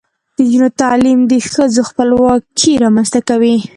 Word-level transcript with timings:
د 0.35 0.37
نجونو 0.45 0.69
تعلیم 0.81 1.19
د 1.31 1.33
ښځو 1.51 1.81
خپلواکۍ 1.89 2.71
رامنځته 2.83 3.19
کوي. 3.29 3.55